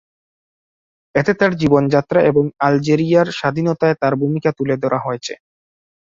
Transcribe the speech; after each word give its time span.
এতে 1.15 1.31
তার 1.33 1.51
জীবনযাত্রা 1.61 2.19
এবং 2.29 2.43
আলজেরিয়ার 2.67 3.27
স্বাধীনতায় 3.39 3.95
তার 4.01 4.13
ভূমিকা 4.21 4.49
তুলে 4.57 4.75
ধরা 4.83 4.99
হয়েছে। 4.99 5.33